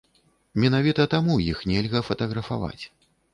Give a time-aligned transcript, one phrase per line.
[0.61, 2.83] Менавіта таму іх нельга фатаграфаваць.